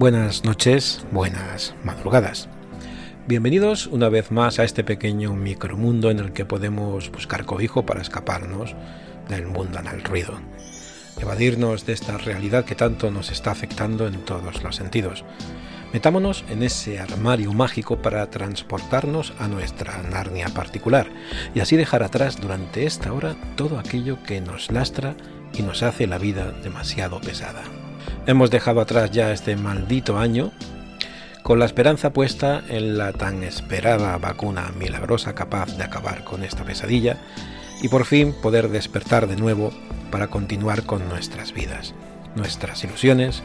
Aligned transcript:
Buenas 0.00 0.46
noches, 0.46 1.04
buenas 1.12 1.74
madrugadas. 1.84 2.48
Bienvenidos 3.28 3.86
una 3.86 4.08
vez 4.08 4.30
más 4.30 4.58
a 4.58 4.64
este 4.64 4.82
pequeño 4.82 5.34
micromundo 5.34 6.10
en 6.10 6.20
el 6.20 6.32
que 6.32 6.46
podemos 6.46 7.12
buscar 7.12 7.44
cobijo 7.44 7.84
para 7.84 8.00
escaparnos 8.00 8.74
del 9.28 9.46
mundanal 9.46 10.02
ruido, 10.02 10.40
evadirnos 11.20 11.84
de 11.84 11.92
esta 11.92 12.16
realidad 12.16 12.64
que 12.64 12.74
tanto 12.74 13.10
nos 13.10 13.30
está 13.30 13.50
afectando 13.50 14.06
en 14.06 14.24
todos 14.24 14.62
los 14.62 14.76
sentidos. 14.76 15.22
Metámonos 15.92 16.46
en 16.48 16.62
ese 16.62 16.98
armario 16.98 17.52
mágico 17.52 18.00
para 18.00 18.30
transportarnos 18.30 19.34
a 19.38 19.48
nuestra 19.48 20.02
Narnia 20.04 20.48
particular 20.48 21.08
y 21.54 21.60
así 21.60 21.76
dejar 21.76 22.02
atrás 22.02 22.40
durante 22.40 22.86
esta 22.86 23.12
hora 23.12 23.36
todo 23.54 23.78
aquello 23.78 24.16
que 24.22 24.40
nos 24.40 24.70
lastra 24.72 25.14
y 25.52 25.60
nos 25.60 25.82
hace 25.82 26.06
la 26.06 26.16
vida 26.16 26.52
demasiado 26.52 27.20
pesada. 27.20 27.64
Hemos 28.26 28.50
dejado 28.50 28.80
atrás 28.80 29.10
ya 29.10 29.32
este 29.32 29.56
maldito 29.56 30.18
año 30.18 30.52
con 31.42 31.58
la 31.58 31.64
esperanza 31.64 32.12
puesta 32.12 32.62
en 32.68 32.98
la 32.98 33.12
tan 33.12 33.42
esperada 33.42 34.16
vacuna 34.18 34.72
milagrosa 34.78 35.34
capaz 35.34 35.76
de 35.76 35.84
acabar 35.84 36.22
con 36.22 36.44
esta 36.44 36.62
pesadilla 36.62 37.16
y 37.82 37.88
por 37.88 38.04
fin 38.04 38.34
poder 38.34 38.68
despertar 38.68 39.26
de 39.26 39.36
nuevo 39.36 39.72
para 40.10 40.26
continuar 40.26 40.84
con 40.84 41.08
nuestras 41.08 41.54
vidas, 41.54 41.94
nuestras 42.36 42.84
ilusiones 42.84 43.42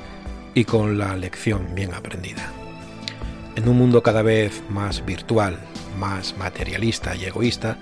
y 0.53 0.65
con 0.65 0.97
la 0.97 1.15
lección 1.15 1.73
bien 1.73 1.93
aprendida. 1.93 2.51
En 3.55 3.69
un 3.69 3.77
mundo 3.77 4.03
cada 4.03 4.23
vez 4.23 4.61
más 4.69 5.05
virtual, 5.05 5.57
más 5.97 6.37
materialista 6.37 7.15
y 7.15 7.23
egoísta, 7.23 7.77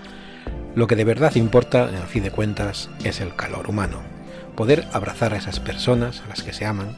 lo 0.76 0.86
que 0.86 0.96
de 0.96 1.06
verdad 1.06 1.36
importa, 1.36 1.90
en 1.90 2.08
fin 2.08 2.24
de 2.24 2.32
cuentas, 2.32 2.90
es 3.04 3.20
el 3.20 3.36
calor 3.36 3.68
humano, 3.68 4.13
poder 4.56 4.88
abrazar 4.94 5.34
a 5.34 5.38
esas 5.38 5.60
personas 5.60 6.22
a 6.26 6.30
las 6.30 6.44
que 6.44 6.54
se 6.54 6.66
aman, 6.66 6.98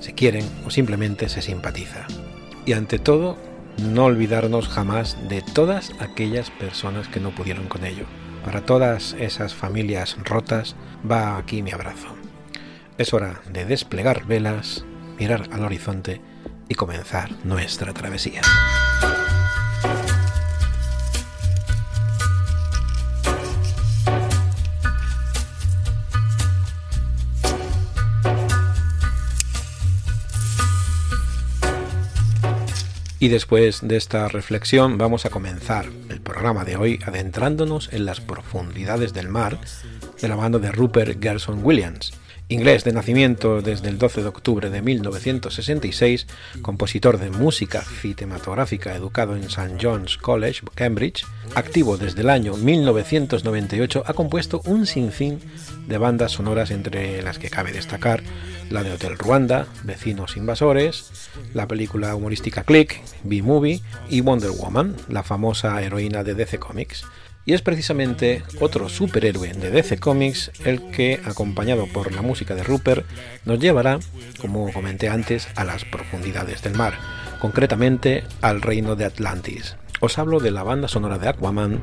se 0.00 0.14
quieren 0.14 0.48
o 0.66 0.70
simplemente 0.70 1.28
se 1.28 1.42
simpatiza. 1.42 2.06
Y 2.64 2.72
ante 2.72 2.98
todo, 2.98 3.38
no 3.78 4.04
olvidarnos 4.04 4.68
jamás 4.68 5.16
de 5.28 5.42
todas 5.42 5.92
aquellas 6.00 6.50
personas 6.50 7.08
que 7.08 7.20
no 7.20 7.30
pudieron 7.30 7.68
con 7.68 7.84
ello. 7.84 8.06
Para 8.44 8.62
todas 8.62 9.14
esas 9.18 9.54
familias 9.54 10.16
rotas 10.24 10.76
va 11.08 11.36
aquí 11.36 11.62
mi 11.62 11.72
abrazo. 11.72 12.08
Es 12.98 13.12
hora 13.12 13.40
de 13.50 13.64
desplegar 13.64 14.26
velas, 14.26 14.84
mirar 15.18 15.48
al 15.52 15.64
horizonte 15.64 16.20
y 16.68 16.74
comenzar 16.74 17.30
nuestra 17.44 17.92
travesía. 17.92 18.40
Y 33.18 33.28
después 33.28 33.80
de 33.86 33.96
esta 33.96 34.28
reflexión 34.28 34.98
vamos 34.98 35.24
a 35.24 35.30
comenzar 35.30 35.86
el 36.10 36.20
programa 36.20 36.64
de 36.64 36.76
hoy 36.76 36.98
adentrándonos 37.06 37.90
en 37.92 38.04
las 38.04 38.20
profundidades 38.20 39.14
del 39.14 39.28
mar 39.28 39.58
de 40.20 40.28
la 40.28 40.36
banda 40.36 40.58
de 40.58 40.70
Rupert 40.70 41.22
Gerson 41.22 41.60
Williams. 41.64 42.12
Inglés 42.48 42.84
de 42.84 42.92
nacimiento 42.92 43.60
desde 43.60 43.88
el 43.88 43.98
12 43.98 44.22
de 44.22 44.28
octubre 44.28 44.70
de 44.70 44.80
1966, 44.80 46.28
compositor 46.62 47.18
de 47.18 47.30
música 47.30 47.82
cinematográfica 47.82 48.94
educado 48.94 49.34
en 49.34 49.42
St. 49.44 49.78
John's 49.82 50.16
College, 50.16 50.62
Cambridge, 50.76 51.24
activo 51.56 51.96
desde 51.96 52.20
el 52.20 52.30
año 52.30 52.56
1998, 52.56 54.04
ha 54.06 54.14
compuesto 54.14 54.62
un 54.64 54.86
sinfín 54.86 55.40
de 55.88 55.98
bandas 55.98 56.32
sonoras 56.32 56.70
entre 56.70 57.20
las 57.22 57.40
que 57.40 57.50
cabe 57.50 57.72
destacar 57.72 58.22
la 58.70 58.84
de 58.84 58.92
Hotel 58.92 59.18
Ruanda, 59.18 59.66
Vecinos 59.82 60.36
Invasores, 60.36 61.30
la 61.52 61.66
película 61.66 62.14
humorística 62.14 62.62
Click, 62.62 63.02
B-Movie 63.24 63.82
y 64.08 64.20
Wonder 64.20 64.50
Woman, 64.50 64.94
la 65.08 65.24
famosa 65.24 65.82
heroína 65.82 66.22
de 66.22 66.34
DC 66.34 66.58
Comics. 66.58 67.04
Y 67.46 67.54
es 67.54 67.62
precisamente 67.62 68.42
otro 68.60 68.88
superhéroe 68.88 69.52
de 69.52 69.70
DC 69.70 69.98
Comics 69.98 70.50
el 70.64 70.90
que, 70.90 71.20
acompañado 71.24 71.86
por 71.86 72.12
la 72.12 72.20
música 72.20 72.56
de 72.56 72.64
Rupert, 72.64 73.06
nos 73.44 73.60
llevará, 73.60 74.00
como 74.40 74.72
comenté 74.72 75.08
antes, 75.08 75.46
a 75.54 75.62
las 75.64 75.84
profundidades 75.84 76.62
del 76.62 76.74
mar, 76.74 76.94
concretamente 77.38 78.24
al 78.42 78.62
reino 78.62 78.96
de 78.96 79.04
Atlantis. 79.04 79.76
Os 80.00 80.18
hablo 80.18 80.40
de 80.40 80.50
la 80.50 80.64
banda 80.64 80.88
sonora 80.88 81.18
de 81.18 81.28
Aquaman 81.28 81.80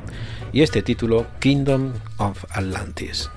y 0.51 0.63
este 0.63 0.81
título 0.81 1.27
Kingdom 1.39 1.93
of 2.17 2.43
Atlantis. 2.49 3.29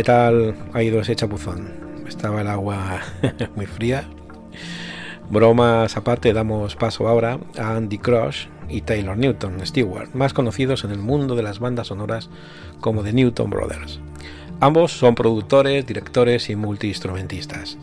¿Qué 0.00 0.04
tal 0.04 0.54
ha 0.72 0.82
ido 0.82 0.98
ese 0.98 1.14
chapuzón? 1.14 1.74
Estaba 2.08 2.40
el 2.40 2.48
agua 2.48 3.00
muy 3.54 3.66
fría. 3.66 4.08
Bromas 5.28 5.94
aparte, 5.94 6.32
damos 6.32 6.74
paso 6.74 7.06
ahora 7.06 7.38
a 7.58 7.76
Andy 7.76 7.98
Crush 7.98 8.46
y 8.70 8.80
Taylor 8.80 9.18
Newton 9.18 9.58
Stewart, 9.66 10.08
más 10.14 10.32
conocidos 10.32 10.84
en 10.84 10.92
el 10.92 11.00
mundo 11.00 11.34
de 11.34 11.42
las 11.42 11.58
bandas 11.58 11.88
sonoras 11.88 12.30
como 12.80 13.02
The 13.02 13.12
Newton 13.12 13.50
Brothers. 13.50 14.00
Ambos 14.58 14.92
son 14.92 15.14
productores, 15.14 15.86
directores 15.86 16.48
y 16.48 16.56
multiinstrumentistas. 16.56 17.76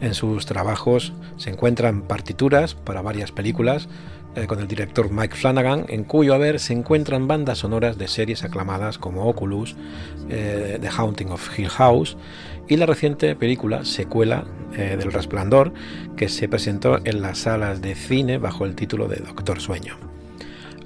En 0.00 0.14
sus 0.14 0.46
trabajos 0.46 1.12
se 1.36 1.50
encuentran 1.50 2.00
partituras 2.00 2.74
para 2.74 3.02
varias 3.02 3.32
películas 3.32 3.86
eh, 4.36 4.46
con 4.46 4.60
el 4.60 4.68
director 4.68 5.10
Mike 5.10 5.34
Flanagan, 5.34 5.86
en 5.88 6.04
cuyo 6.04 6.34
haber 6.34 6.60
se 6.60 6.72
encuentran 6.72 7.26
bandas 7.26 7.58
sonoras 7.58 7.98
de 7.98 8.06
series 8.06 8.44
aclamadas 8.44 8.96
como 8.96 9.28
Oculus, 9.28 9.74
eh, 10.28 10.78
The 10.80 10.88
Haunting 10.88 11.30
of 11.30 11.58
Hill 11.58 11.68
House 11.68 12.16
y 12.68 12.76
la 12.76 12.86
reciente 12.86 13.34
película 13.34 13.84
secuela 13.84 14.44
eh, 14.76 14.96
del 14.96 15.12
Resplandor 15.12 15.72
que 16.16 16.28
se 16.28 16.48
presentó 16.48 16.98
en 17.04 17.22
las 17.22 17.38
salas 17.38 17.82
de 17.82 17.96
cine 17.96 18.38
bajo 18.38 18.64
el 18.64 18.76
título 18.76 19.08
de 19.08 19.16
Doctor 19.16 19.60
Sueño. 19.60 19.96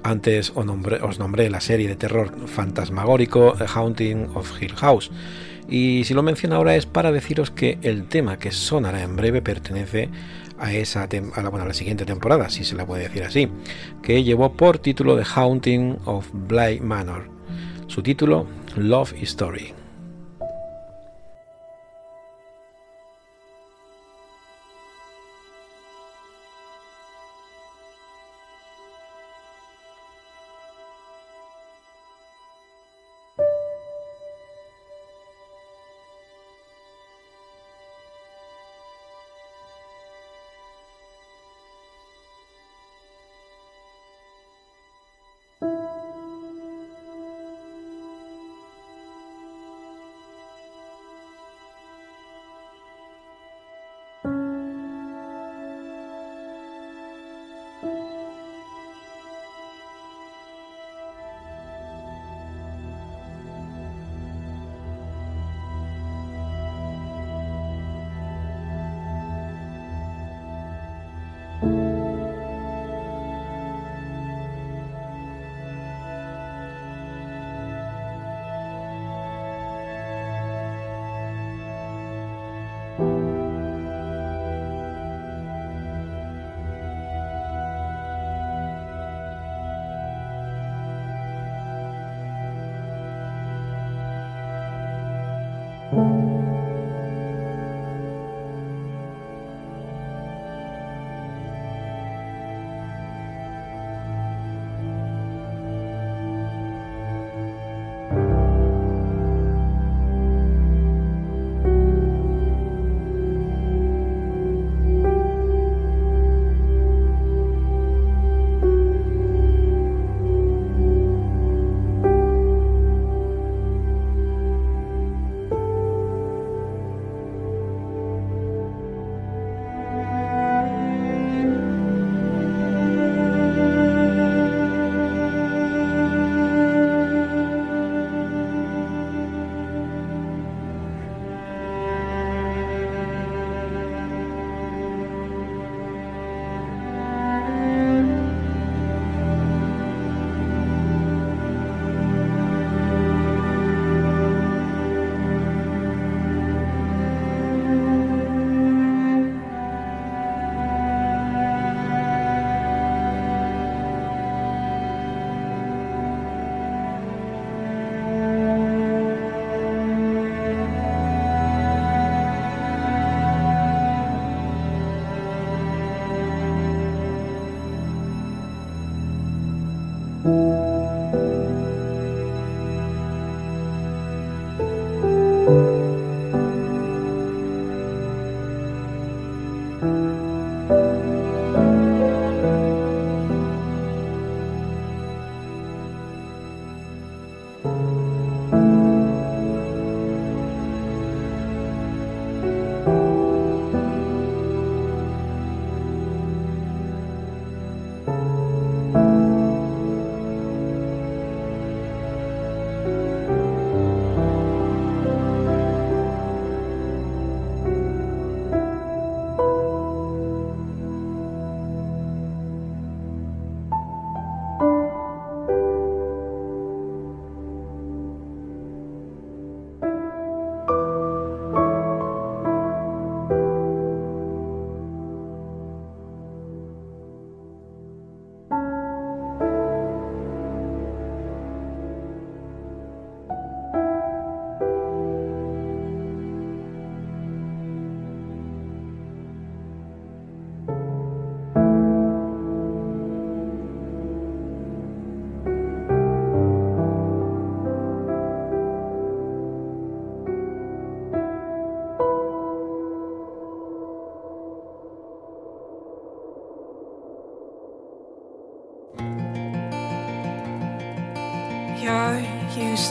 Antes 0.01 0.51
os 0.55 0.65
nombré, 0.65 1.01
os 1.01 1.19
nombré 1.19 1.49
la 1.51 1.61
serie 1.61 1.87
de 1.87 1.95
terror 1.95 2.47
fantasmagórico 2.47 3.53
The 3.57 3.65
Haunting 3.67 4.29
of 4.33 4.59
Hill 4.59 4.75
House 4.75 5.11
y 5.69 6.03
si 6.05 6.13
lo 6.13 6.23
menciono 6.23 6.55
ahora 6.55 6.75
es 6.75 6.85
para 6.85 7.11
deciros 7.11 7.51
que 7.51 7.77
el 7.81 8.05
tema 8.05 8.37
que 8.37 8.51
sonará 8.51 9.01
en 9.01 9.15
breve 9.15 9.41
pertenece 9.41 10.09
a 10.57 10.73
esa 10.73 11.03
a 11.03 11.41
la, 11.41 11.49
bueno, 11.49 11.65
la 11.65 11.73
siguiente 11.73 12.05
temporada, 12.05 12.49
si 12.49 12.63
se 12.63 12.75
la 12.75 12.85
puede 12.85 13.03
decir 13.03 13.23
así, 13.23 13.49
que 14.01 14.23
llevó 14.23 14.53
por 14.53 14.79
título 14.79 15.17
The 15.17 15.25
Haunting 15.35 15.97
of 16.05 16.27
Bly 16.33 16.79
Manor. 16.79 17.29
Su 17.87 18.01
título, 18.01 18.47
Love 18.75 19.13
Story. 19.21 19.74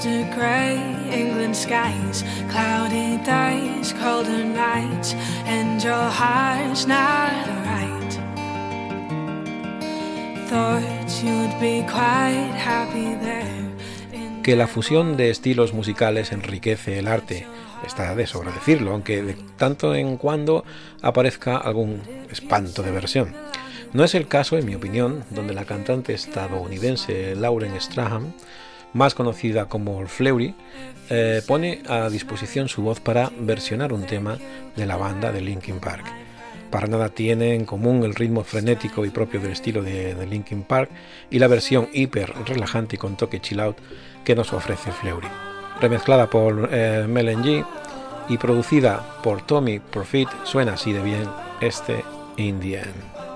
To 0.01 0.25
grey 0.35 0.77
England 1.13 1.57
skies, 1.57 2.25
cloudy 2.51 3.19
days, 3.25 3.93
colder 3.95 4.45
nights, 4.45 5.15
and 5.47 5.83
your 5.83 6.09
heart's 6.11 6.87
not 6.87 7.47
right. 7.67 8.13
Thought 10.49 11.23
you'd 11.23 11.61
be 11.61 11.83
quite 11.89 12.53
happy 12.57 13.15
there. 13.25 14.43
Que 14.43 14.57
la 14.57 14.67
fusión 14.67 15.17
de 15.17 15.31
estilos 15.31 15.73
musicales 15.73 16.33
enriquece 16.33 16.99
el 16.99 17.09
arte 17.09 17.47
está 17.87 18.15
de 18.15 18.27
sobra 18.27 18.53
decirlo, 18.53 18.93
aunque 18.93 19.23
de 19.23 19.37
tanto 19.57 19.95
en 19.95 20.17
cuando 20.17 20.65
aparezca 21.03 21.57
algún 21.57 22.03
espanto 22.31 22.83
de 22.83 22.91
versión. 22.91 23.35
No 23.93 24.05
es 24.05 24.15
el 24.15 24.27
caso, 24.27 24.59
en 24.59 24.67
mi 24.67 24.75
opinión, 24.75 25.25
donde 25.31 25.55
la 25.55 25.65
cantante 25.65 26.15
estadounidense 26.15 27.37
Lauren 27.37 27.81
Strahan, 27.81 28.35
más 28.95 29.15
conocida 29.15 29.67
como 29.67 30.07
Fleury, 30.07 30.55
eh, 31.11 31.43
pone 31.47 31.83
a 31.87 32.09
disposición 32.09 32.69
su 32.69 32.83
voz 32.83 33.01
para 33.01 33.31
versionar 33.39 33.93
un 33.93 34.07
tema 34.07 34.39
de 34.75 34.87
la 34.87 34.97
banda 34.97 35.31
de 35.31 35.43
Linkin 35.43 35.81
Park. 35.81 36.07
Para 36.71 36.87
nada 36.87 37.11
tiene 37.11 37.55
en 37.55 37.67
común 37.67 38.03
el 38.05 38.15
ritmo 38.15 38.43
frenético 38.43 39.05
y 39.05 39.11
propio 39.11 39.41
del 39.41 39.53
estilo 39.53 39.83
de, 39.83 40.27
Linkin 40.27 40.63
Park 40.63 40.91
y 41.31 41.39
la 41.39 41.47
versión 41.47 41.89
hiper 41.93 42.33
relajante 42.47 42.97
y 42.97 42.99
con 42.99 43.17
toque 43.17 43.41
chill 43.41 43.61
out 43.61 43.77
que 44.25 44.35
nos 44.35 44.53
ofrece 44.53 44.91
Fleury 44.91 45.29
remezclada 45.81 46.29
por 46.29 46.69
eh, 46.73 47.07
G 47.07 47.67
y 48.29 48.39
producida 48.39 49.21
por 49.23 49.43
Tommy 49.43 49.81
Profit, 49.81 50.29
suena 50.45 50.75
así 50.75 50.93
de 50.93 51.03
bien 51.03 51.29
este 51.61 52.05
Indian. 52.37 53.34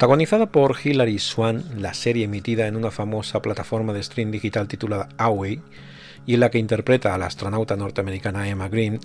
Protagonizada 0.00 0.46
por 0.46 0.76
Hilary 0.82 1.18
Swan, 1.18 1.62
la 1.76 1.92
serie 1.92 2.24
emitida 2.24 2.66
en 2.66 2.74
una 2.74 2.90
famosa 2.90 3.42
plataforma 3.42 3.92
de 3.92 4.02
stream 4.02 4.30
digital 4.30 4.66
titulada 4.66 5.10
Away 5.18 5.60
y 6.24 6.32
en 6.32 6.40
la 6.40 6.50
que 6.50 6.56
interpreta 6.56 7.14
a 7.14 7.18
la 7.18 7.26
astronauta 7.26 7.76
norteamericana 7.76 8.48
Emma 8.48 8.70
Green, 8.70 8.98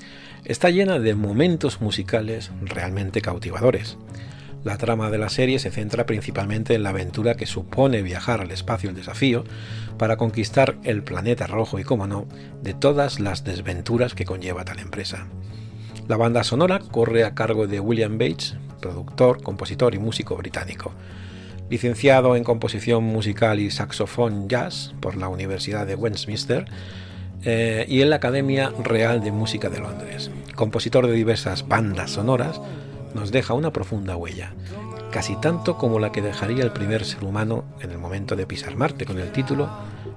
está 0.45 0.69
llena 0.69 0.97
de 0.97 1.13
momentos 1.13 1.81
musicales 1.81 2.49
realmente 2.61 3.19
cautivadores. 3.19 3.97
La 4.63 4.77
trama 4.77 5.11
de 5.11 5.17
la 5.17 5.27
serie 5.27 5.59
se 5.59 5.69
centra 5.69 6.05
principalmente 6.05 6.75
en 6.75 6.83
la 6.83 6.91
aventura 6.91 7.35
que 7.35 7.45
supone 7.45 8.01
viajar 8.01 8.39
al 8.39 8.51
espacio 8.51 8.89
el 8.89 8.95
desafío 8.95 9.43
para 9.97 10.15
conquistar 10.15 10.77
el 10.85 11.03
planeta 11.03 11.45
rojo 11.45 11.77
y, 11.77 11.83
como 11.83 12.07
no, 12.07 12.25
de 12.61 12.73
todas 12.73 13.19
las 13.19 13.43
desventuras 13.43 14.15
que 14.15 14.23
conlleva 14.23 14.63
tal 14.63 14.79
empresa. 14.79 15.27
La 16.07 16.15
banda 16.15 16.45
sonora 16.45 16.79
corre 16.79 17.25
a 17.25 17.35
cargo 17.35 17.67
de 17.67 17.81
William 17.81 18.17
Bates, 18.17 18.55
productor, 18.79 19.41
compositor 19.41 19.95
y 19.95 19.99
músico 19.99 20.35
británico. 20.35 20.91
Licenciado 21.69 22.35
en 22.35 22.43
composición 22.43 23.03
musical 23.03 23.59
y 23.59 23.71
saxofón 23.71 24.47
jazz 24.47 24.93
por 24.99 25.17
la 25.17 25.29
Universidad 25.29 25.87
de 25.87 25.95
Westminster 25.95 26.65
eh, 27.43 27.85
y 27.87 28.01
en 28.01 28.09
la 28.09 28.17
Academia 28.17 28.71
Real 28.83 29.21
de 29.23 29.31
Música 29.31 29.69
de 29.69 29.79
Londres. 29.79 30.31
Compositor 30.55 31.07
de 31.07 31.13
diversas 31.13 31.67
bandas 31.67 32.11
sonoras, 32.11 32.61
nos 33.13 33.31
deja 33.31 33.53
una 33.53 33.71
profunda 33.71 34.17
huella, 34.17 34.53
casi 35.11 35.35
tanto 35.37 35.77
como 35.77 35.99
la 35.99 36.11
que 36.11 36.21
dejaría 36.21 36.63
el 36.63 36.71
primer 36.71 37.05
ser 37.05 37.23
humano 37.23 37.63
en 37.81 37.91
el 37.91 37.97
momento 37.97 38.35
de 38.35 38.45
pisar 38.45 38.75
Marte, 38.75 39.05
con 39.05 39.19
el 39.19 39.31
título 39.31 39.69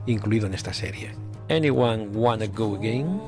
incluido 0.07 0.47
en 0.47 0.55
esta 0.55 0.73
serie. 0.73 1.13
Anyone 1.49 2.09
Wanna 2.09 2.47
Go 2.47 2.77
Again? 2.77 3.21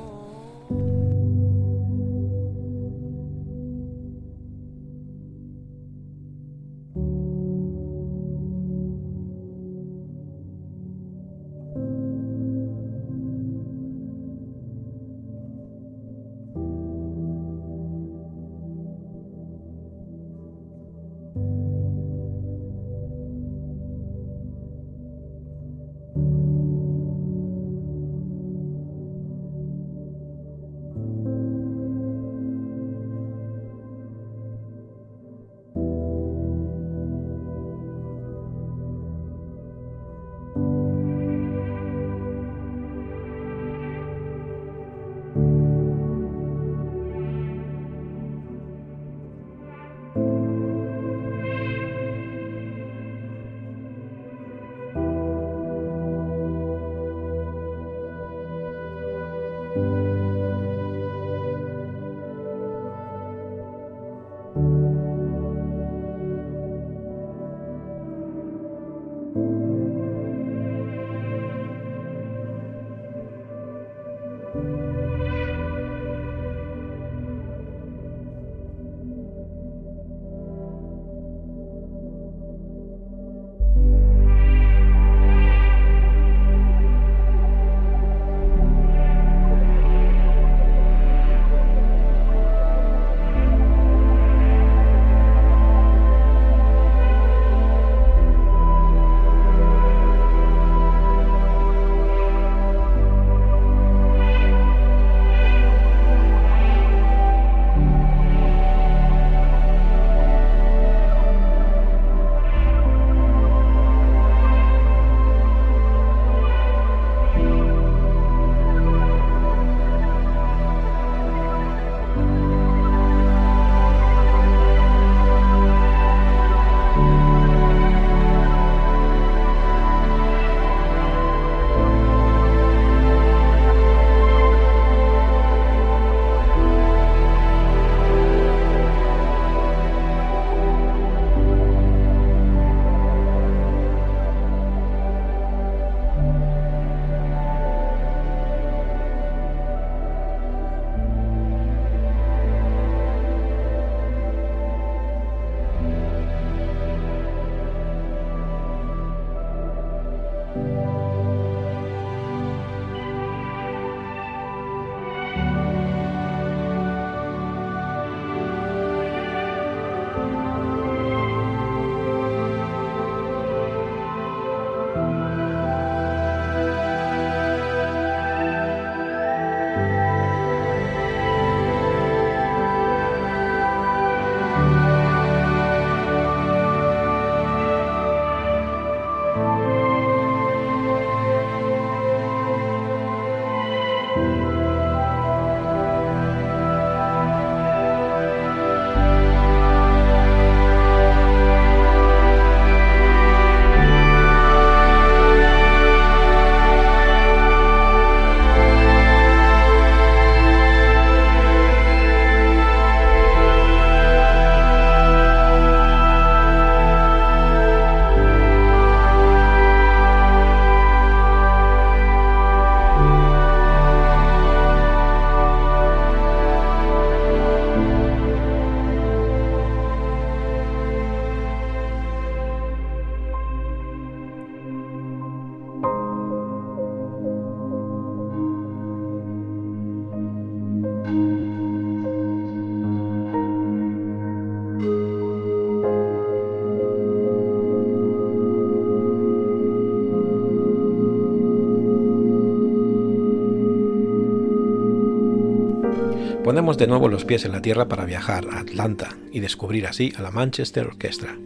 De 256.77 256.87
nuevo 256.87 257.07
los 257.07 257.25
pies 257.25 257.45
en 257.45 257.51
la 257.51 257.61
tierra 257.61 257.87
para 257.87 258.05
viajar 258.05 258.47
a 258.51 258.59
Atlanta 258.59 259.17
y 259.31 259.39
descubrir 259.39 259.87
así 259.87 260.13
a 260.17 260.21
la 260.21 260.31
Manchester 260.31 260.87
Orchestra, 260.87 261.37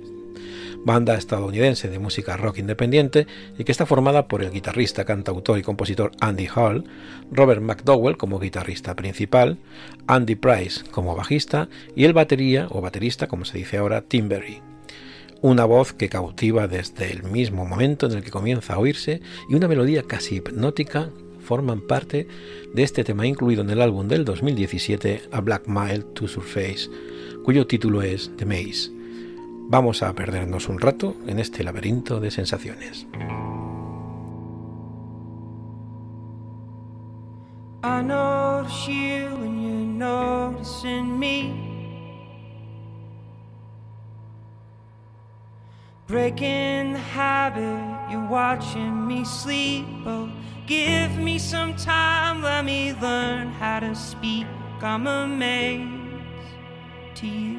banda 0.83 1.15
estadounidense 1.15 1.89
de 1.89 1.99
música 1.99 2.38
rock 2.38 2.59
independiente 2.59 3.27
y 3.57 3.63
que 3.63 3.71
está 3.71 3.85
formada 3.85 4.27
por 4.27 4.43
el 4.43 4.51
guitarrista, 4.51 5.05
cantautor 5.05 5.57
y 5.57 5.63
compositor 5.63 6.11
Andy 6.21 6.47
Hall, 6.55 6.85
Robert 7.31 7.61
McDowell 7.61 8.17
como 8.17 8.39
guitarrista 8.39 8.95
principal, 8.95 9.57
Andy 10.07 10.35
Price 10.35 10.83
como 10.91 11.15
bajista 11.15 11.69
y 11.95 12.05
el 12.05 12.13
batería 12.13 12.67
o 12.69 12.81
baterista, 12.81 13.27
como 13.27 13.45
se 13.45 13.57
dice 13.57 13.77
ahora, 13.77 14.01
Tim 14.01 14.29
Berry. 14.29 14.61
Una 15.41 15.65
voz 15.65 15.93
que 15.93 16.09
cautiva 16.09 16.67
desde 16.67 17.11
el 17.11 17.23
mismo 17.23 17.65
momento 17.65 18.05
en 18.05 18.13
el 18.13 18.23
que 18.23 18.31
comienza 18.31 18.73
a 18.73 18.79
oírse 18.79 19.21
y 19.49 19.55
una 19.55 19.67
melodía 19.67 20.03
casi 20.03 20.38
hipnótica 20.38 21.09
forman 21.45 21.79
parte 21.79 22.27
de 22.73 22.84
este 22.84 23.05
tema 23.05 23.25
incluido 23.25 23.62
en 23.62 23.69
el 23.69 23.81
álbum 23.81 24.08
del 24.08 24.25
2017 24.25 25.29
A 25.31 25.39
Black 25.39 25.67
Mile 25.67 26.03
to 26.13 26.27
Surface, 26.27 26.89
cuyo 27.43 27.65
título 27.65 28.01
es 28.01 28.31
The 28.36 28.45
Maze. 28.45 28.91
Vamos 29.69 30.03
a 30.03 30.13
perdernos 30.13 30.67
un 30.67 30.79
rato 30.79 31.15
en 31.27 31.39
este 31.39 31.63
laberinto 31.63 32.19
de 32.19 32.31
sensaciones. 32.31 33.08
Breaking 46.08 46.94
the 46.94 47.00
habit, 47.00 48.12
you're 48.12 48.28
watching 48.28 49.08
me 49.08 49.26
sleep. 49.26 49.88
Oh, 50.06 50.32
give 50.68 51.18
me 51.18 51.39
some 51.39 51.76
time, 51.76 52.44
let 52.44 52.63
me 52.63 52.94
learn 53.02 53.48
how 53.48 53.80
to 53.80 53.96
speak. 53.96 54.46
I'm 54.84 55.08
amazed 55.08 55.89
to 57.15 57.28
you. 57.28 57.55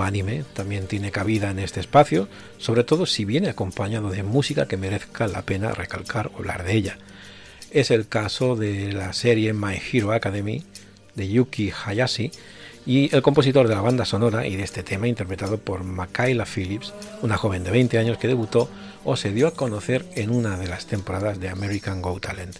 Anime 0.00 0.44
también 0.54 0.86
tiene 0.86 1.10
cabida 1.10 1.50
en 1.50 1.58
este 1.58 1.80
espacio, 1.80 2.28
sobre 2.56 2.84
todo 2.84 3.04
si 3.04 3.24
viene 3.24 3.50
acompañado 3.50 4.08
de 4.08 4.22
música 4.22 4.66
que 4.66 4.76
merezca 4.76 5.26
la 5.26 5.42
pena 5.42 5.72
recalcar 5.72 6.30
o 6.32 6.38
hablar 6.38 6.64
de 6.64 6.74
ella. 6.74 6.98
Es 7.72 7.90
el 7.90 8.08
caso 8.08 8.56
de 8.56 8.92
la 8.92 9.12
serie 9.12 9.52
My 9.52 9.78
Hero 9.92 10.12
Academy 10.12 10.62
de 11.14 11.28
Yuki 11.28 11.72
Hayashi 11.84 12.30
y 12.86 13.14
el 13.14 13.22
compositor 13.22 13.68
de 13.68 13.74
la 13.74 13.80
banda 13.80 14.04
sonora 14.04 14.46
y 14.46 14.56
de 14.56 14.62
este 14.62 14.82
tema 14.82 15.08
interpretado 15.08 15.58
por 15.58 15.84
Makayla 15.84 16.46
Phillips, 16.46 16.92
una 17.22 17.36
joven 17.36 17.64
de 17.64 17.70
20 17.70 17.98
años 17.98 18.18
que 18.18 18.28
debutó 18.28 18.70
o 19.04 19.16
se 19.16 19.32
dio 19.32 19.48
a 19.48 19.54
conocer 19.54 20.06
en 20.14 20.30
una 20.30 20.56
de 20.56 20.68
las 20.68 20.86
temporadas 20.86 21.40
de 21.40 21.48
American 21.48 22.02
Go 22.02 22.18
Talent. 22.20 22.56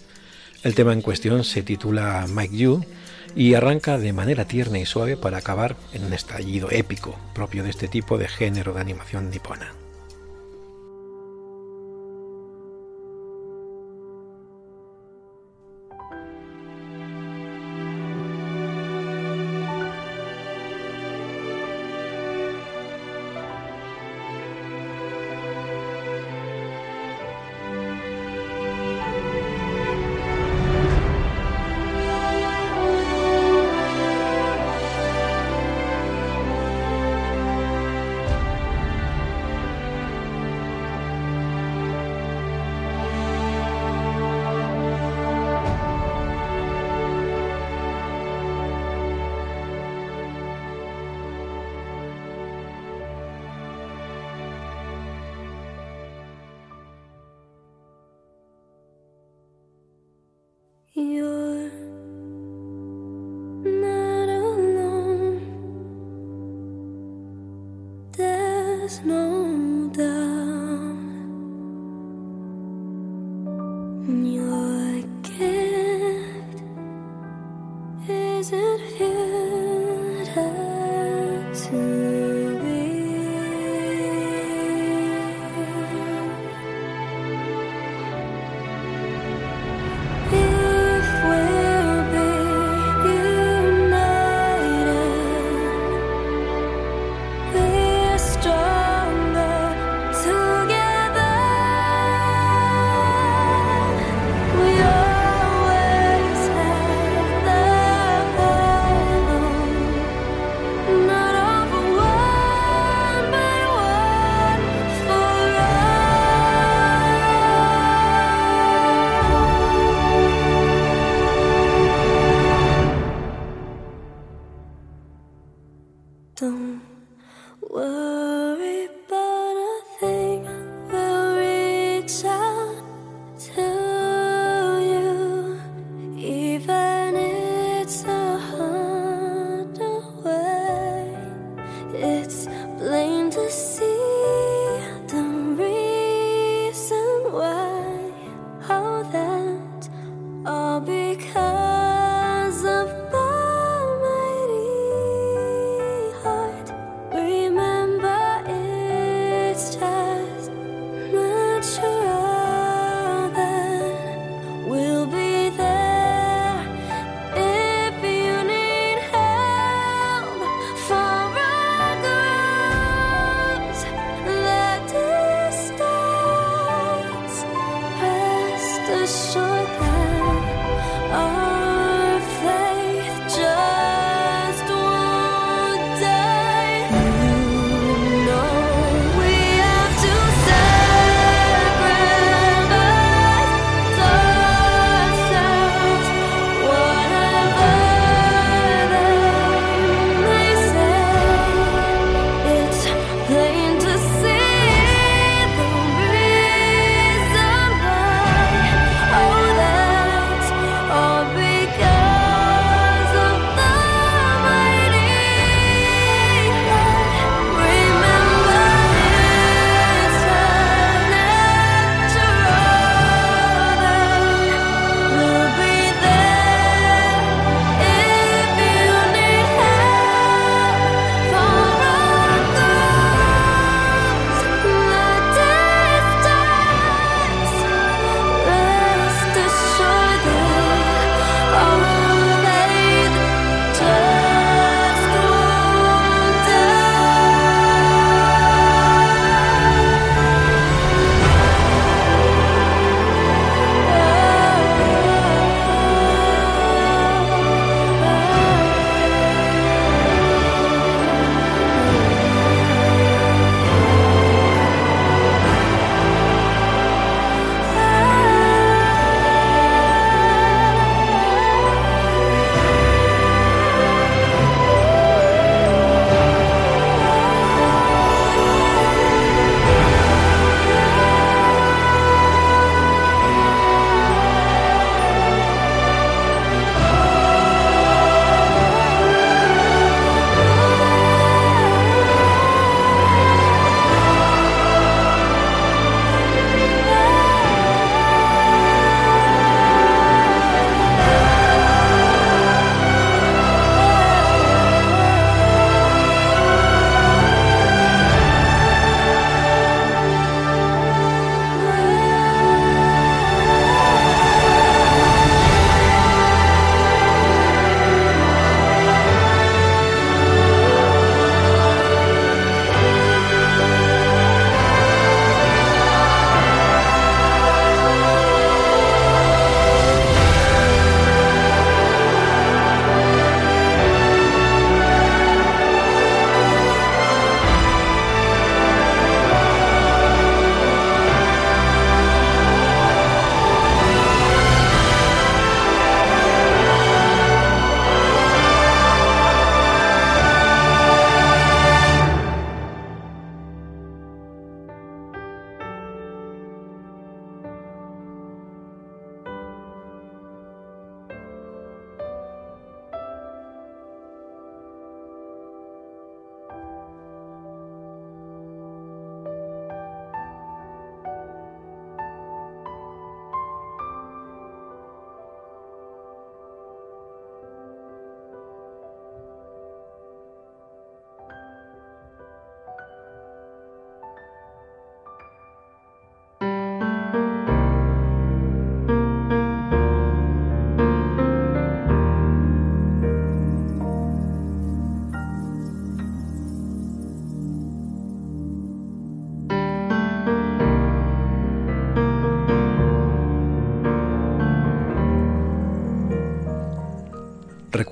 El 0.63 0.75
tema 0.75 0.93
en 0.93 1.01
cuestión 1.01 1.43
se 1.43 1.61
titula 1.61 2.25
Mike 2.29 2.55
You 2.55 2.85
y 3.35 3.53
arranca 3.53 3.97
de 3.97 4.13
manera 4.13 4.45
tierna 4.45 4.79
y 4.79 4.85
suave 4.85 5.17
para 5.17 5.37
acabar 5.37 5.75
en 5.93 6.05
un 6.05 6.13
estallido 6.13 6.69
épico 6.71 7.17
propio 7.33 7.63
de 7.63 7.69
este 7.69 7.87
tipo 7.87 8.17
de 8.17 8.27
género 8.27 8.73
de 8.73 8.81
animación 8.81 9.29
nipona. 9.29 9.82
Your 60.95 61.62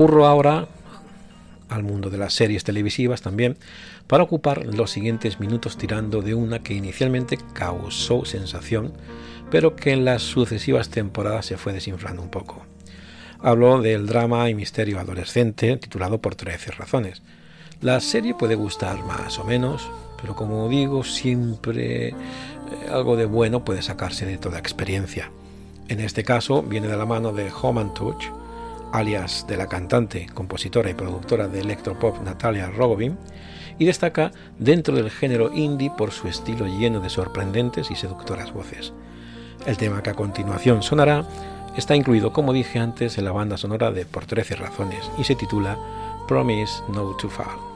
Recurro 0.02 0.26
ahora 0.26 0.68
al 1.70 1.84
mundo 1.84 2.10
de 2.10 2.18
las 2.18 2.34
series 2.34 2.64
televisivas 2.64 3.22
también 3.22 3.60
para 4.08 4.24
ocupar 4.24 4.66
los 4.66 4.90
siguientes 4.90 5.40
minutos 5.40 5.78
tirando 5.78 6.24
de 6.24 6.34
una 6.34 6.64
que 6.64 6.74
inicialmente 6.74 7.38
causó 7.54 8.26
sensación, 8.26 8.94
pero 9.52 9.76
que 9.76 9.92
en 9.92 10.04
las 10.04 10.24
sucesivas 10.24 10.90
temporadas 10.90 11.46
se 11.46 11.58
fue 11.58 11.72
desinflando 11.72 12.24
un 12.24 12.30
poco. 12.30 12.66
Hablo 13.42 13.80
del 13.80 14.08
drama 14.08 14.50
y 14.50 14.56
misterio 14.56 15.00
adolescente 15.00 15.78
titulado 15.78 16.20
Por 16.20 16.34
13 16.34 16.72
razones. 16.72 17.22
La 17.80 18.00
serie 18.00 18.34
puede 18.34 18.56
gustar 18.56 19.06
más 19.06 19.38
o 19.38 19.44
menos, 19.44 19.88
pero 20.20 20.36
como 20.36 20.68
digo, 20.68 21.04
siempre 21.04 22.08
eh, 22.08 22.16
algo 22.92 23.18
de 23.18 23.26
bueno 23.26 23.64
puede 23.64 23.84
sacarse 23.84 24.26
de 24.26 24.40
toda 24.40 24.58
experiencia. 24.58 25.30
En 25.90 26.00
este 26.00 26.24
caso 26.24 26.64
viene 26.64 26.88
de 26.88 26.98
la 26.98 27.06
mano 27.06 27.34
de 27.34 27.52
Home 27.62 27.92
Touch, 27.94 28.41
alias 28.92 29.46
de 29.48 29.58
la 29.58 29.68
cantante, 29.68 30.28
compositora 30.34 30.90
y 30.90 30.94
productora 30.94 31.48
de 31.48 31.62
electropop 31.62 32.22
Natalia 32.22 32.70
Rogovin, 32.70 33.18
y 33.80 33.86
destaca 33.86 34.32
dentro 34.60 34.96
del 34.96 35.10
género 35.10 35.52
indie 35.54 35.92
por 35.98 36.12
su 36.12 36.28
estilo 36.28 36.68
lleno 36.68 37.00
de 37.00 37.10
sorprendentes 37.10 37.90
y 37.90 37.96
seductoras 37.96 38.54
voces. 38.54 38.94
El 39.66 39.78
tema 39.78 40.04
que 40.04 40.12
a 40.12 40.16
continuación 40.16 40.84
sonará 40.84 41.26
está 41.78 41.96
incluido, 41.96 42.34
como 42.34 42.54
dije 42.54 42.80
antes, 42.80 43.18
en 43.18 43.26
la 43.26 43.32
banda 43.32 43.58
sonora 43.58 43.92
de 43.92 44.06
Por 44.06 44.26
13 44.26 44.56
razones 44.56 45.10
y 45.18 45.24
se 45.24 45.36
titula 45.36 45.78
Promise 46.28 46.84
No 46.90 47.16
to 47.18 47.30
Fall. 47.30 47.71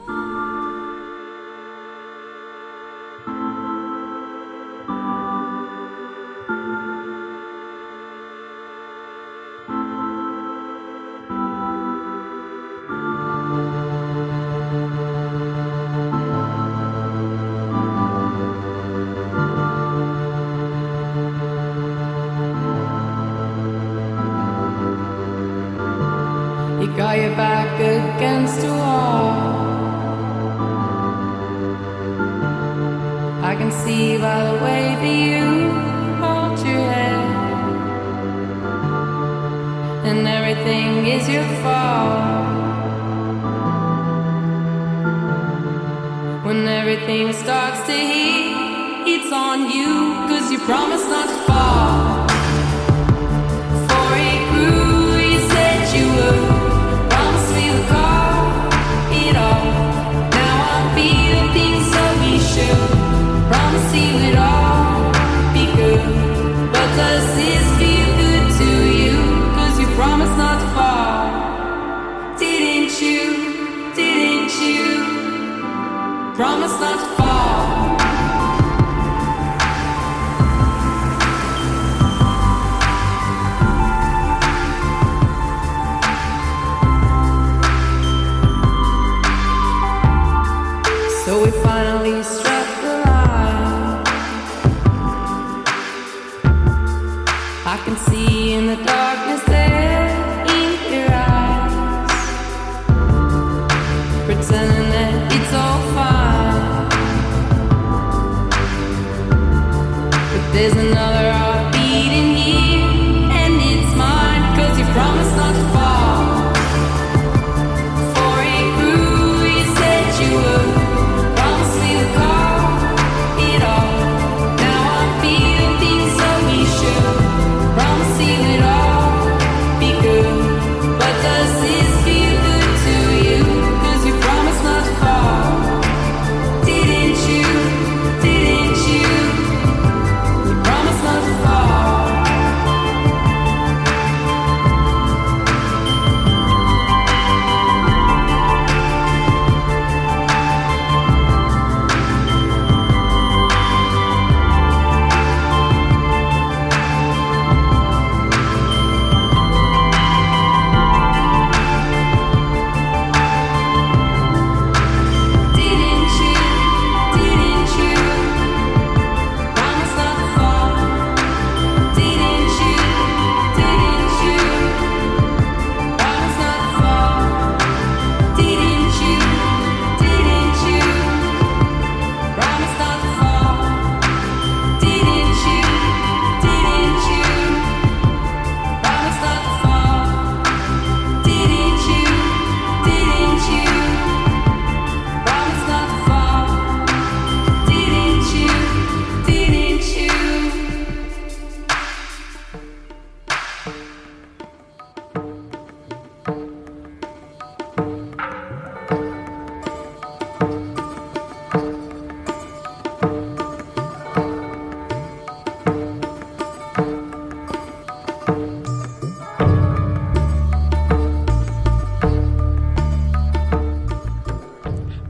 I 97.68 97.78
can 97.78 97.96
see 97.96 98.52
in 98.52 98.68
the 98.68 98.76
dark. 98.76 99.05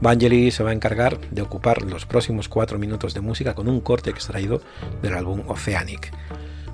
Vangelis 0.07 0.55
se 0.55 0.63
va 0.63 0.69
a 0.69 0.73
encargar 0.73 1.19
de 1.31 1.41
ocupar 1.41 1.81
los 1.81 2.05
próximos 2.05 2.47
cuatro 2.47 2.79
minutos 2.79 3.13
de 3.13 3.19
música 3.19 3.53
con 3.55 3.67
un 3.67 3.81
corte 3.81 4.09
extraído 4.09 4.61
del 5.01 5.13
álbum 5.15 5.43
Oceanic. 5.47 6.13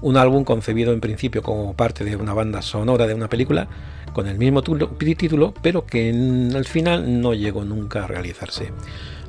Un 0.04 0.18
álbum 0.18 0.44
concebido 0.44 0.94
en 0.94 1.02
principio 1.02 1.42
como 1.42 1.74
parte 1.74 2.06
de 2.06 2.16
una 2.16 2.36
banda 2.36 2.62
sonora 2.62 3.08
de 3.08 3.16
una 3.16 3.30
película 3.30 3.68
con 4.14 4.28
el 4.28 4.38
mismo 4.38 4.62
título, 4.62 5.52
pero 5.64 5.84
que 5.88 6.12
al 6.54 6.66
final 6.66 7.22
no 7.22 7.34
llegó 7.34 7.66
nunca 7.66 8.04
a 8.04 8.08
realizarse. 8.08 8.72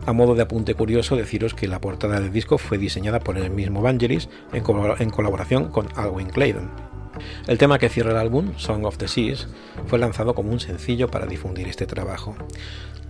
A 0.05 0.13
modo 0.13 0.35
de 0.35 0.43
apunte 0.43 0.75
curioso, 0.75 1.17
deciros 1.17 1.55
que 1.55 1.67
la 1.67 1.81
portada 1.81 2.21
del 2.21 2.31
disco 2.31 2.59
fue 2.59 2.77
diseñada 2.77 3.21
por 3.21 3.39
el 3.39 3.49
mismo 3.49 3.81
Vangelis 3.81 4.29
en, 4.53 4.63
colaboración 5.11 5.71
con 5.71 5.89
Alwyn 5.97 6.29
Clayton. 6.29 6.94
El 7.47 7.59
tema 7.59 7.79
que 7.79 7.89
cierra 7.89 8.13
el 8.13 8.17
álbum, 8.17 8.53
Song 8.57 8.85
of 8.85 8.99
the 8.99 9.09
Seas, 9.09 9.49
fue 9.87 9.99
lanzado 9.99 10.35
como 10.35 10.51
un 10.51 10.61
sencillo 10.61 11.11
para 11.11 11.27
difundir 11.27 11.69
este 11.69 11.87
trabajo. 11.87 12.37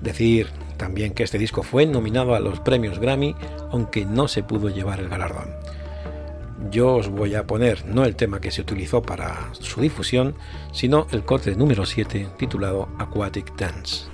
Decir 0.01 0.49
también 0.77 1.15
que 1.15 1.23
este 1.23 1.39
disco 1.39 1.63
fue 1.63 1.87
nominado 1.87 2.35
a 2.35 2.41
los 2.41 2.61
premios 2.61 2.99
Grammy, 2.99 3.35
aunque 3.71 4.05
no 4.05 4.29
se 4.29 4.43
pudo 4.43 4.69
llevar 4.69 5.01
el 5.01 5.09
galardón. 5.09 5.51
Yo 6.71 6.95
os 6.95 7.09
voy 7.09 7.35
a 7.35 7.47
poner 7.47 7.85
no 7.87 8.05
el 8.05 8.17
tema 8.17 8.41
que 8.41 8.51
se 8.51 8.63
utilizó 8.63 9.03
para 9.03 9.51
su 9.53 9.81
difusión, 9.81 10.35
sino 10.73 11.07
el 11.11 11.25
corte 11.25 11.55
número 11.57 11.85
7 11.85 12.29
titulado 12.39 12.89
Aquatic 12.99 13.55
Dance. 13.57 14.14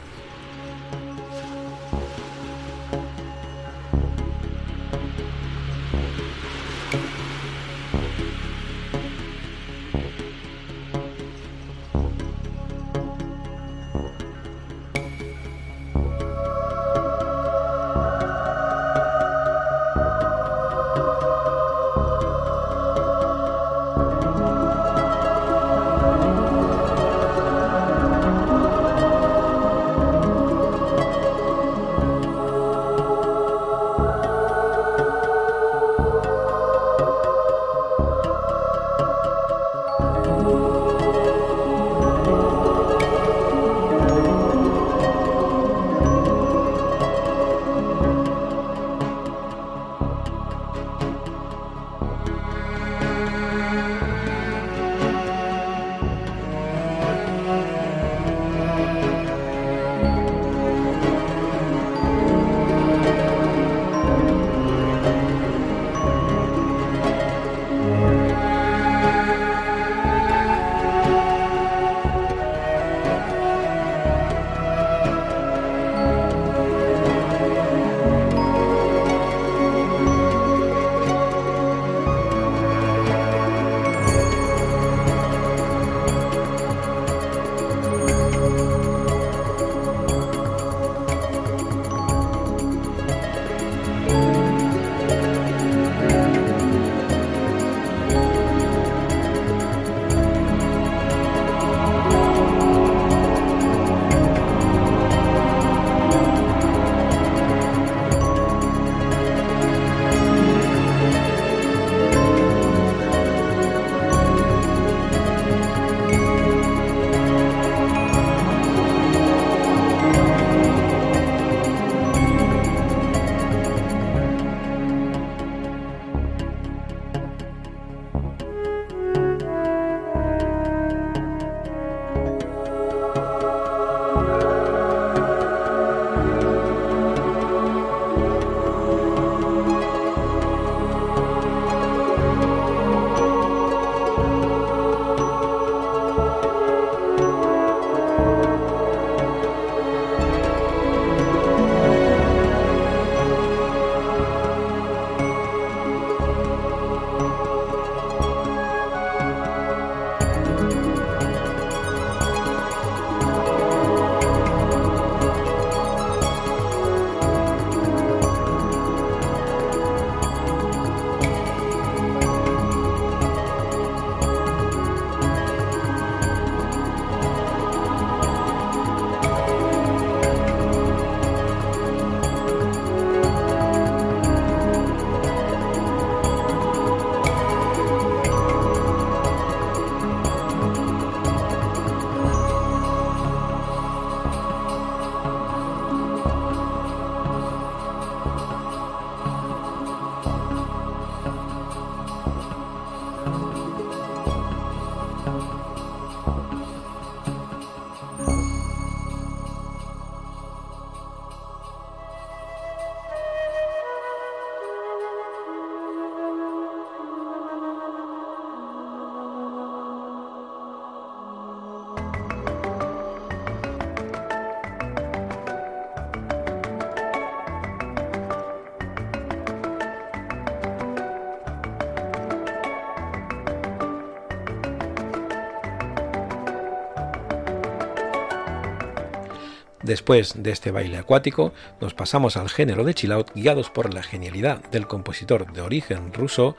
Después 239.91 240.41
de 240.41 240.53
este 240.53 240.71
baile 240.71 240.99
acuático, 240.99 241.53
nos 241.81 241.95
pasamos 241.95 242.37
al 242.37 242.49
género 242.49 242.85
de 242.85 242.95
chill 242.95 243.11
out 243.11 243.33
guiados 243.35 243.71
por 243.71 243.93
la 243.93 244.05
genialidad 244.05 244.63
del 244.71 244.87
compositor 244.87 245.53
de 245.53 245.63
origen 245.63 246.13
ruso 246.13 246.55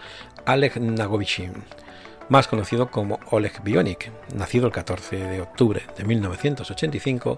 Oleg 0.45 0.81
Nagovichin, 0.81 1.53
más 2.27 2.49
conocido 2.49 2.91
como 2.91 3.21
Oleg 3.29 3.63
Bionik. 3.63 4.11
Nacido 4.35 4.65
el 4.65 4.73
14 4.73 5.15
de 5.15 5.39
octubre 5.39 5.81
de 5.97 6.03
1985, 6.03 7.37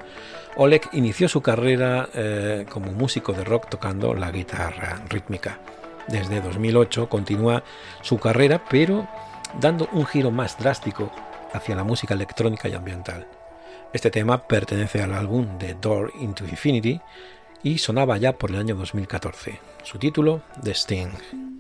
Oleg 0.56 0.82
inició 0.94 1.30
su 1.30 1.44
carrera 1.44 2.10
eh, 2.16 2.66
como 2.72 2.92
músico 2.92 3.32
de 3.32 3.44
rock 3.44 3.70
tocando 3.70 4.16
la 4.16 4.32
guitarra 4.32 5.00
rítmica. 5.10 5.60
Desde 6.08 6.42
2008 6.42 7.08
continúa 7.08 7.64
su 8.02 8.18
carrera, 8.18 8.64
pero 8.68 9.08
dando 9.62 9.88
un 9.92 10.08
giro 10.08 10.32
más 10.32 10.58
drástico 10.58 11.12
hacia 11.54 11.76
la 11.76 11.84
música 11.84 12.16
electrónica 12.16 12.68
y 12.68 12.74
ambiental. 12.74 13.28
Este 13.94 14.10
tema 14.10 14.48
pertenece 14.48 15.04
al 15.04 15.14
álbum 15.14 15.60
The 15.60 15.76
Door 15.80 16.14
into 16.20 16.46
Infinity 16.46 17.00
y 17.62 17.78
sonaba 17.78 18.18
ya 18.18 18.34
por 18.34 18.50
el 18.50 18.58
año 18.58 18.76
2014. 18.76 19.60
Su 19.84 20.00
título, 20.00 20.42
The 20.64 20.72
Sting. 20.72 21.53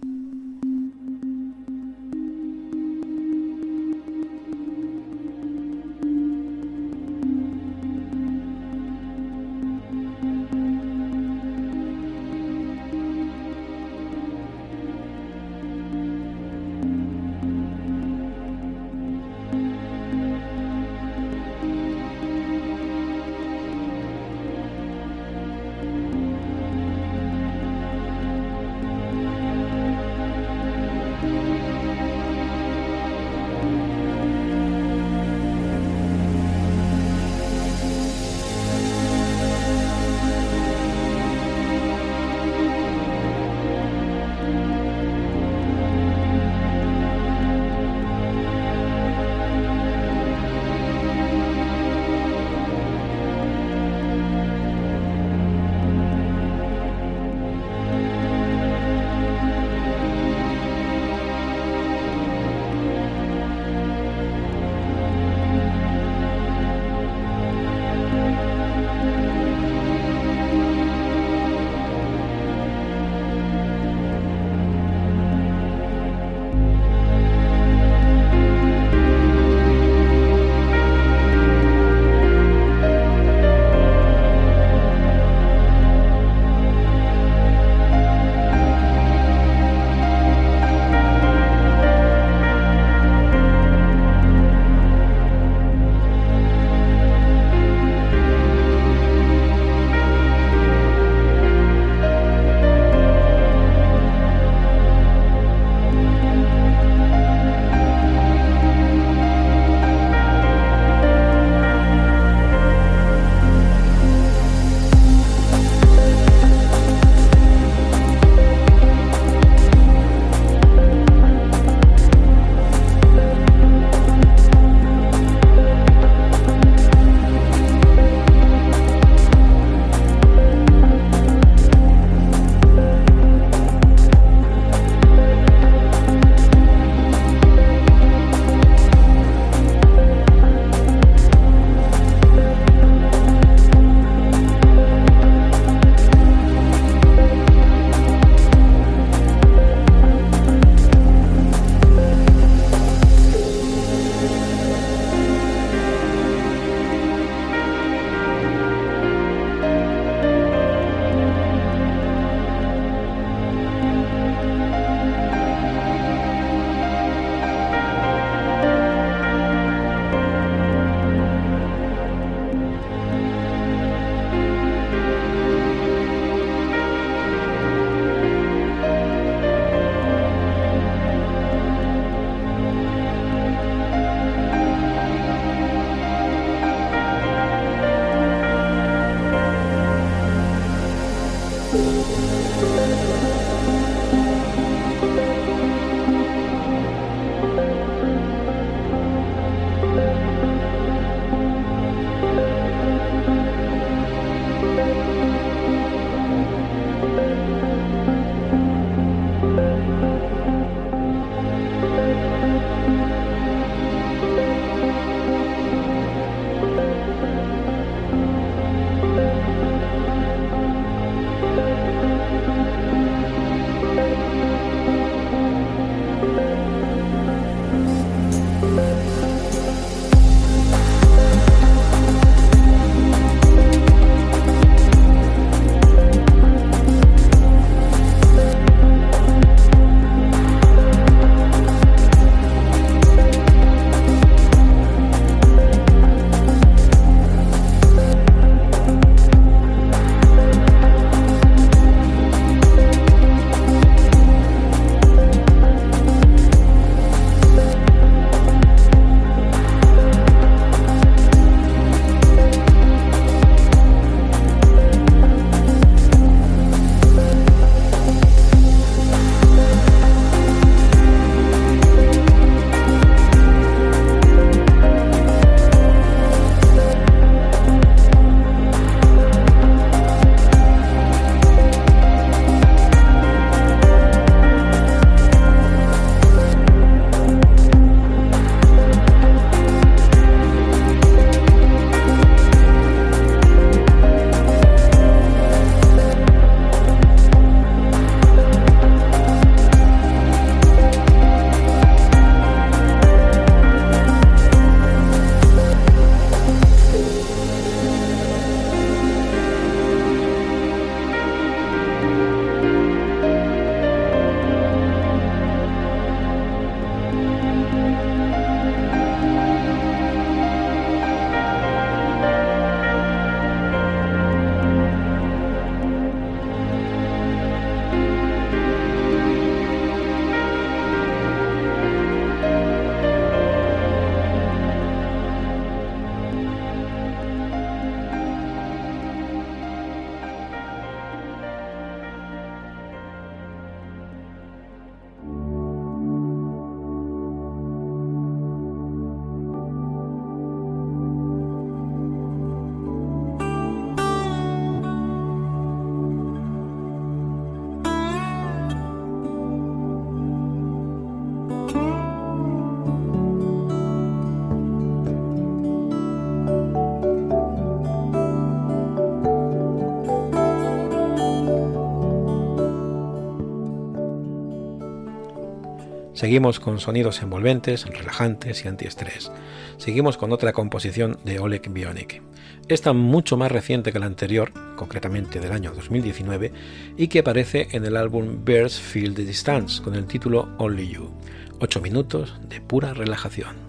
Seguimos 376.23 376.61
con 376.61 376.79
sonidos 376.79 377.21
envolventes, 377.21 377.85
relajantes 377.85 378.63
y 378.63 378.69
antiestrés. 378.69 379.29
Seguimos 379.75 380.15
con 380.15 380.31
otra 380.31 380.53
composición 380.53 381.19
de 381.25 381.37
Oleg 381.39 381.69
Bionik. 381.69 382.21
Esta 382.69 382.93
mucho 382.93 383.35
más 383.35 383.51
reciente 383.51 383.91
que 383.91 383.99
la 383.99 384.05
anterior, 384.05 384.53
concretamente 384.77 385.41
del 385.41 385.51
año 385.51 385.73
2019, 385.73 386.53
y 386.95 387.09
que 387.09 387.19
aparece 387.19 387.67
en 387.71 387.83
el 387.83 387.97
álbum 387.97 388.45
Birds 388.45 388.79
Feel 388.79 389.13
the 389.15 389.25
Distance 389.25 389.83
con 389.83 389.95
el 389.95 390.05
título 390.05 390.47
Only 390.59 390.87
You. 390.87 391.11
8 391.59 391.81
minutos 391.81 392.39
de 392.47 392.61
pura 392.61 392.93
relajación. 392.93 393.62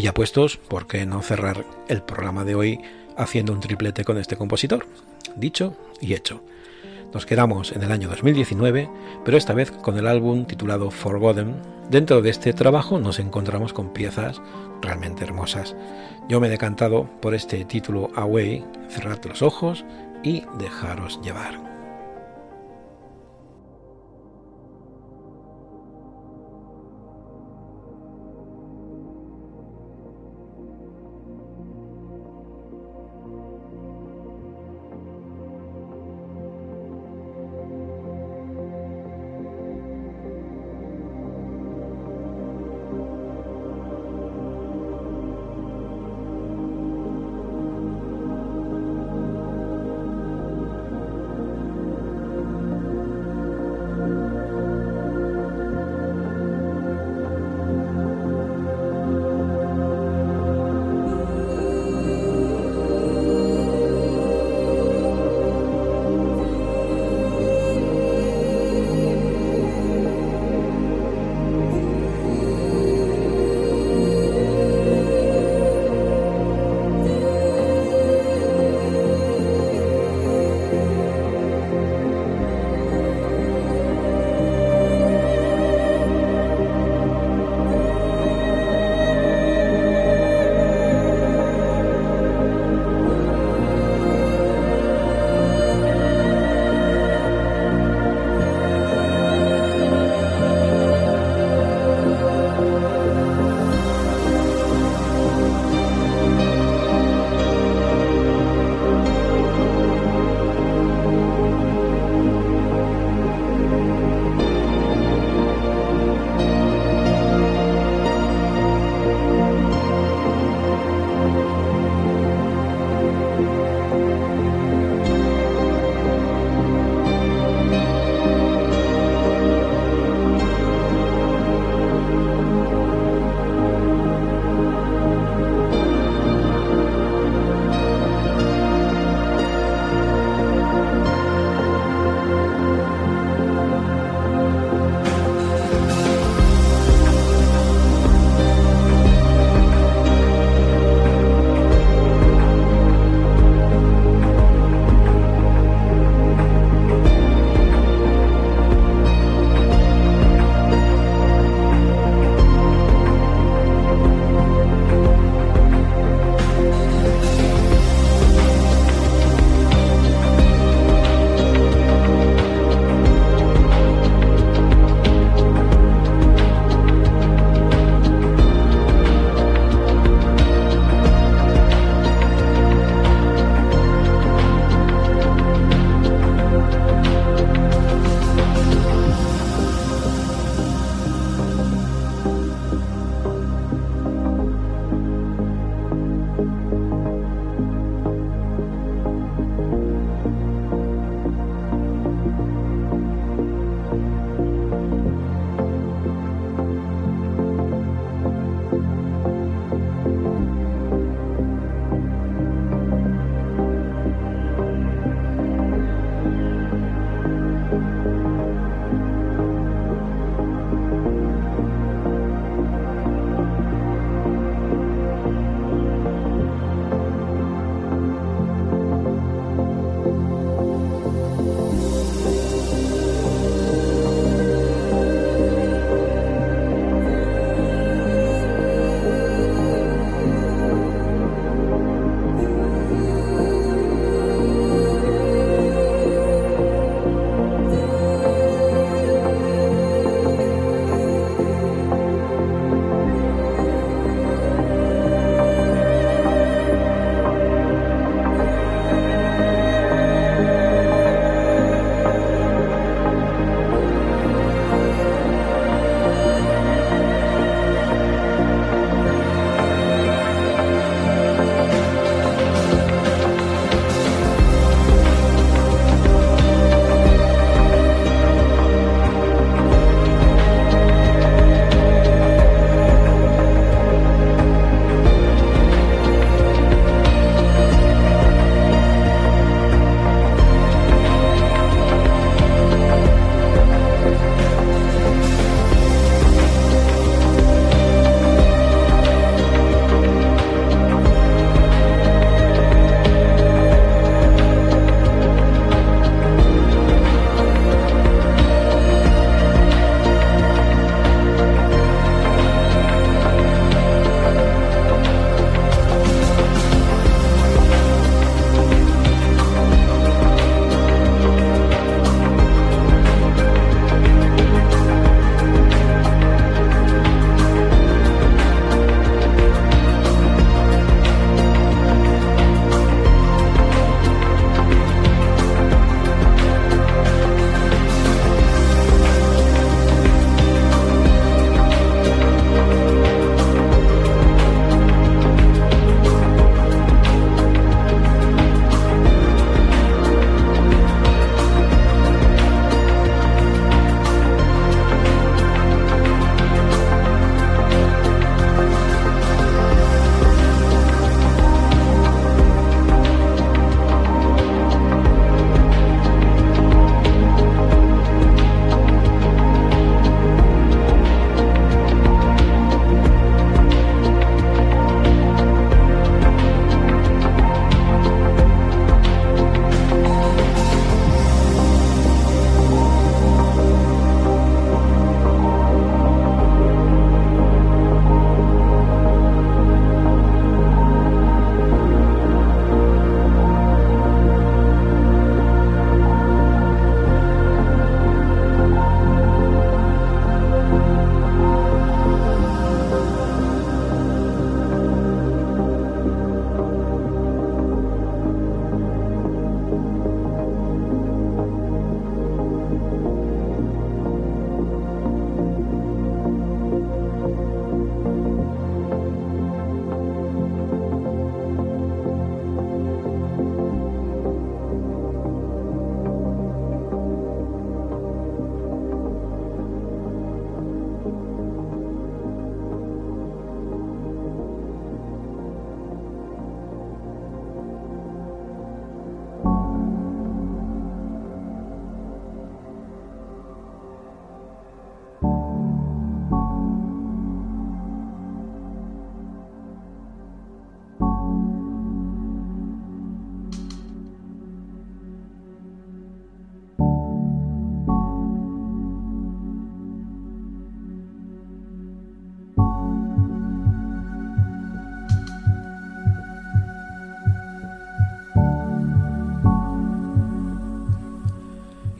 Y 0.00 0.04
ya 0.04 0.14
puestos, 0.14 0.56
¿por 0.56 0.86
qué 0.86 1.04
no 1.04 1.20
cerrar 1.20 1.66
el 1.88 2.00
programa 2.00 2.42
de 2.46 2.54
hoy 2.54 2.80
haciendo 3.18 3.52
un 3.52 3.60
triplete 3.60 4.02
con 4.02 4.16
este 4.16 4.34
compositor? 4.34 4.86
Dicho 5.36 5.76
y 6.00 6.14
hecho. 6.14 6.42
Nos 7.12 7.26
quedamos 7.26 7.72
en 7.72 7.82
el 7.82 7.92
año 7.92 8.08
2019, 8.08 8.88
pero 9.26 9.36
esta 9.36 9.52
vez 9.52 9.70
con 9.70 9.98
el 9.98 10.06
álbum 10.06 10.46
titulado 10.46 10.90
Forgotten. 10.90 11.54
Dentro 11.90 12.22
de 12.22 12.30
este 12.30 12.54
trabajo 12.54 12.98
nos 12.98 13.18
encontramos 13.18 13.74
con 13.74 13.92
piezas 13.92 14.40
realmente 14.80 15.22
hermosas. 15.22 15.76
Yo 16.30 16.40
me 16.40 16.46
he 16.46 16.50
decantado 16.50 17.06
por 17.20 17.34
este 17.34 17.66
título 17.66 18.08
Away, 18.16 18.64
cerrad 18.88 19.22
los 19.26 19.42
ojos 19.42 19.84
y 20.22 20.44
dejaros 20.58 21.20
llevar. 21.20 21.69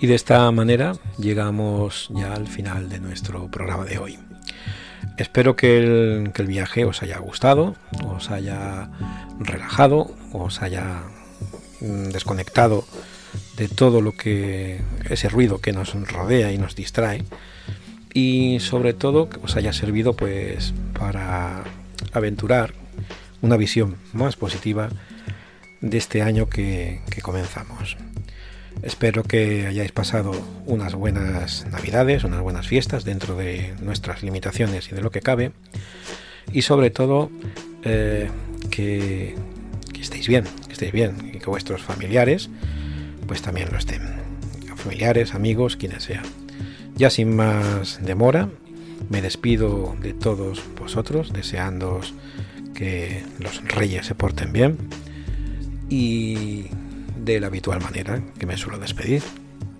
Y 0.01 0.07
de 0.07 0.15
esta 0.15 0.51
manera 0.51 0.95
llegamos 1.19 2.09
ya 2.15 2.33
al 2.33 2.49
final 2.49 2.89
de 2.89 3.01
nuestro 3.01 3.51
programa 3.51 3.85
de 3.85 3.99
hoy. 3.99 4.19
Espero 5.19 5.57
que 5.57 5.77
el, 5.77 6.47
viaje 6.47 6.87
os 6.87 7.03
haya 7.03 7.19
gustado, 7.19 7.77
os 8.07 8.31
haya 8.31 8.89
relajado, 9.39 10.15
os 10.33 10.63
haya 10.63 11.03
mm, 11.83 12.09
desconectado 12.13 12.87
de 13.59 13.69
todo 13.69 14.01
lo 14.01 14.13
que 14.13 14.81
ese 15.11 15.29
ruido 15.29 15.61
que 15.61 15.75
nos 15.75 15.93
rodea 16.11 16.51
y 16.51 16.57
nos 16.57 16.75
distrae 16.75 17.23
y 18.15 18.59
sobre 18.61 18.95
todo 18.95 19.29
que 19.29 19.39
os 19.43 19.55
haya 19.57 19.75
servido 19.75 20.15
pues 20.15 20.73
para 20.99 21.63
aventurar 22.13 22.73
una 23.43 23.59
visión 23.59 23.97
más 24.15 24.37
positiva 24.37 24.89
de 25.83 25.99
este 25.99 26.23
año 26.23 26.49
que 26.49 27.03
comenzamos. 27.23 27.99
Espero 28.83 29.23
que 29.25 29.67
hayáis 29.67 29.93
pasado 29.93 30.33
unas 30.67 30.95
buenas 30.95 31.67
navidades, 31.71 32.25
unas 32.25 32.41
buenas 32.41 32.67
fiestas 32.67 33.05
dentro 33.05 33.37
de 33.37 33.75
nuestras 33.83 34.23
limitaciones 34.23 34.91
y 34.91 34.95
de 34.95 35.03
lo 35.03 35.11
que 35.11 35.21
cabe. 35.21 35.53
Y 36.53 36.63
sobre 36.63 36.91
todo 36.91 37.31
eh, 37.85 38.31
que, 38.71 39.35
estéis 40.01 40.29
bien, 40.29 40.45
que 40.67 40.73
estéis 40.73 40.93
bien 40.93 41.31
y 41.35 41.39
que 41.39 41.47
vuestros 41.47 41.83
familiares 41.83 42.51
pues 43.27 43.43
también 43.43 43.69
lo 43.71 43.79
estén. 43.79 44.03
Familiares, 44.77 45.35
amigos, 45.35 45.77
quienes 45.77 46.05
sea. 46.05 46.23
Ya 46.97 47.11
sin 47.11 47.37
más 47.37 48.01
demora, 48.03 48.49
me 49.11 49.21
despido 49.21 49.95
de 50.01 50.15
todos 50.15 50.63
vosotros, 50.79 51.33
deseándoos 51.33 52.15
que 52.75 53.23
los 53.39 53.63
reyes 53.65 54.07
se 54.07 54.15
porten 54.15 54.53
bien 54.53 54.79
y 55.91 56.69
de 57.21 57.41
la 57.41 57.49
habitual 57.49 57.81
manera 57.81 58.23
que 58.39 58.47
me 58.47 58.57
suelo 58.57 58.79
despedir, 58.79 59.23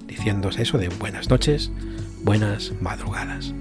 diciéndose 0.07 0.63
eso 0.63 0.79
de 0.79 0.89
buenas 0.89 1.31
noches, 1.31 1.71
buenas 2.23 2.73
madrugadas. 2.81 3.55